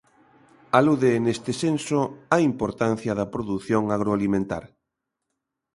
[0.79, 1.99] Alude neste senso
[2.35, 4.63] á importancia da produción agroalimentar.